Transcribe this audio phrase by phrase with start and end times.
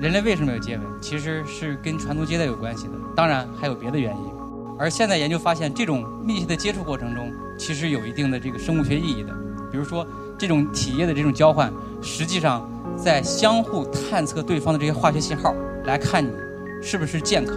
[0.00, 0.84] 人类为什么有接吻？
[1.00, 4.22] 其实是跟传宗接代有关系的，当然还有别的原因。
[4.78, 9.32] 而现在研究发现，这种密切的接触过程中，其实有一定的这个生物学意义的。
[9.72, 10.06] 比如说，
[10.36, 11.72] 这种体液的这种交换，
[12.02, 15.54] 实际上在相互探测对方的这些化学信号，
[15.84, 16.30] 来看你
[16.82, 17.56] 是不是健康，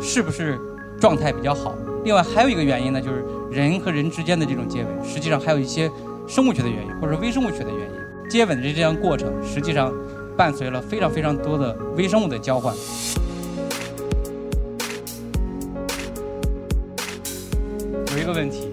[0.00, 0.58] 是不是
[0.98, 1.74] 状态比较好。
[2.04, 5.88] 另外还有一个原因呢，就是人和人之间的这种接吻，实际上还有一些
[6.26, 8.02] 生物学的原因，或者微生物学的原因。
[8.28, 9.92] 接吻的这样过程，实际上
[10.36, 12.74] 伴随了非常非常多的微生物的交换。
[18.12, 18.70] 有一个问题，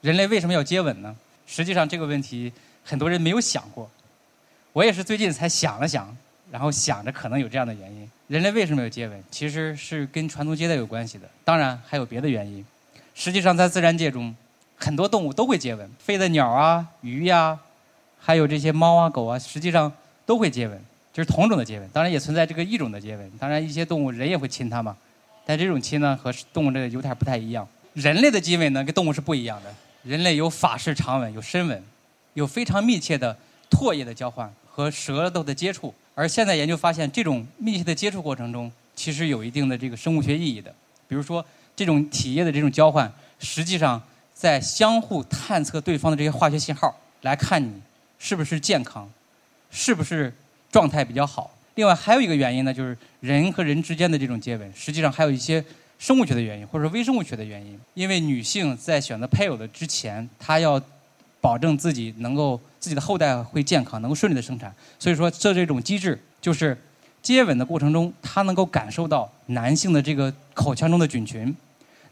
[0.00, 1.14] 人类为什么要接吻呢？
[1.46, 2.52] 实际上这个问题
[2.84, 3.90] 很多人没有想过，
[4.72, 6.14] 我也是最近才想了想，
[6.50, 8.10] 然后想着可能有这样的原因。
[8.28, 9.22] 人类为什么要接吻？
[9.30, 12.64] 其实是跟传宗接代有关系的，当然还有别的原因。
[13.14, 14.34] 实际上在自然界中，
[14.76, 17.58] 很多动物都会接吻，飞的鸟啊、鱼呀，
[18.18, 19.92] 还有这些猫啊、狗啊，实际上
[20.24, 20.80] 都会接吻，
[21.12, 21.88] 就是同种的接吻。
[21.92, 23.32] 当然也存在这个异种的接吻。
[23.38, 24.96] 当然一些动物人也会亲它嘛，
[25.44, 27.66] 但这种亲呢和动物这个有点不太一样。
[27.94, 31.82] 人类的接吻呢跟动物是不一样的，人类有法式长吻，有深吻，
[32.34, 33.36] 有非常密切的
[33.70, 35.94] 唾液的交换和舌头的接触。
[36.14, 40.74] 而现在研究发现，这种密切的接触过程中，其实有一定的这个生物学意义的。
[41.08, 44.00] 比如说，这种体液的这种交换，实际上
[44.34, 47.80] 在相互探测对方的这些化学信号，来看你
[48.18, 49.10] 是不是健康，
[49.72, 50.32] 是不是
[50.70, 51.50] 状态比较好。
[51.74, 55.64] 另外还有一个原因呢，就是人和人之间的这种接吻，实际上还有一些
[55.98, 57.76] 生物学的原因，或者说微生物学的原因。
[57.94, 60.80] 因为女性在选择配偶的之前，她要
[61.40, 62.60] 保证自己能够。
[62.82, 64.74] 自己的后代会健康，能够顺利的生产。
[64.98, 66.76] 所以说，这这种机制就是
[67.22, 71.54] 接吻的过程中，她能够感受到男性的这个口腔中的菌群，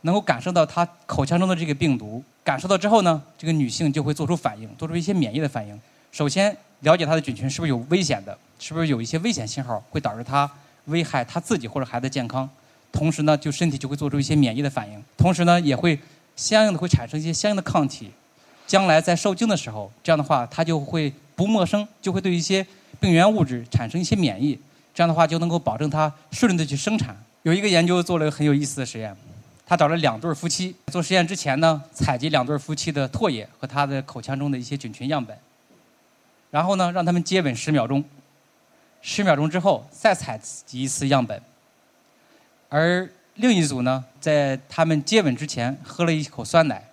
[0.03, 2.22] 能够感受到他口腔中的这个病毒。
[2.44, 5.77] 感受到之后呢，这个女性就会做出反应，做出一些免疫的反应。
[6.12, 10.50] 首先了解她的菌群是不是有危险的，是不是有一些危险信号会导致她
[10.86, 12.48] 危害她自己或者孩子健康。
[12.92, 15.98] 同时呢，就身体就会做出一些免疫的反应，同时呢，也会
[16.34, 18.10] 相应的会产生一些相应的抗体。
[18.66, 22.66] 将来在受精的时候，这样的话，它就会不陌生，就会对一些
[22.98, 24.58] 病原物质产生一些免疫。
[24.94, 27.16] 这样的话，就能够保证它顺利的去生产。
[27.42, 29.16] 有一个研究做了个很有意思的实验，
[29.66, 35.36] 他找了两对夫妻做实验之前呢，采集两对夫妻的唾液和他的口腔中的一些菌群样本，
[36.50, 38.05] 然后呢，让他们接吻十秒钟，
[39.03, 41.41] 十秒钟之后再采集一次样本。
[42.69, 46.84] 而另一组呢，在他们接吻之前喝了一口酸奶。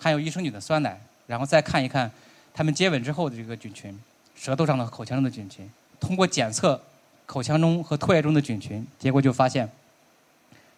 [0.00, 0.96] 含有益生菌的酸奶，
[1.26, 2.08] 然后再看一看
[2.54, 3.98] 他们接吻之后的这个菌群，
[4.36, 5.68] 舌头上的、口腔中的菌群。
[5.98, 6.80] 通过检测
[7.26, 9.68] 口腔中和唾液中的菌群，结果就发现，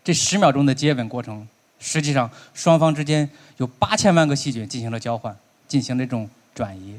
[0.03, 1.47] 这十秒钟的接吻过程，
[1.78, 3.28] 实际上双方之间
[3.59, 5.37] 有八千万个细菌进行了交换，
[5.69, 6.99] 进行了这种转移，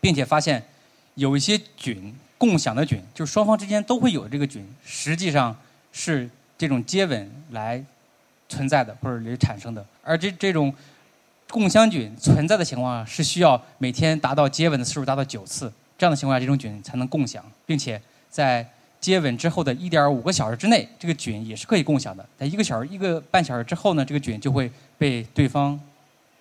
[0.00, 0.62] 并且发现
[1.14, 5.56] 有一些菌共享的菌，就是双方之间都会有这个菌，实际上
[5.92, 7.84] 是这种接吻来。
[8.52, 10.74] 存在的或者产生的，而这这种
[11.48, 18.68] 共享菌存在的情况，是需要每天达到接吻的次数达到九次，这样的情况下，这种菌才能共享，并且在
[19.00, 22.28] 接吻之后的一点五个小时之内，这个菌也是可以共享的。
[22.36, 24.68] 在一个小时、一个半小时之后呢，这个菌就会
[24.98, 25.78] 被对方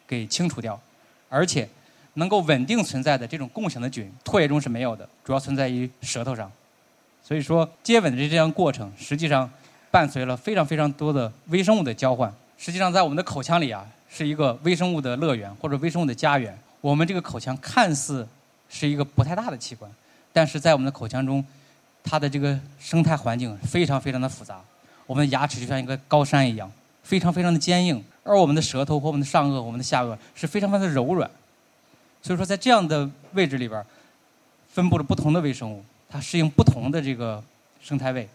[0.07, 0.81] 给清除掉，
[1.29, 1.69] 而且
[2.19, 6.51] 能够稳定存在的这种共享的菌，唾液中是没有的，主要存在于舌头上。
[7.23, 9.49] 所以说，接吻的这样过程，实际上。
[9.91, 12.31] 伴随了非常非常多的微生物的交换。
[12.59, 16.55] 实际上，在我们的口腔里啊，是一个微生物的乐园或者微生物的家园。
[16.79, 18.27] 我们这个口腔看似
[18.69, 19.89] 是一个不太大的器官，
[20.31, 21.43] 但是在我们的口腔中，
[22.03, 24.61] 它的这个生态环境非常非常的复杂。
[25.07, 26.71] 我们的牙齿就像一个高山一样，
[27.01, 31.27] 非常非常的坚硬，而我们的舌头和我们的上颚、我们的下颚是非常非常的柔软。
[32.21, 33.83] 所以说，在这样的位置里边，
[34.67, 37.43] 分布了不同的微生物，它适应不同的这个
[37.81, 38.27] 生态位。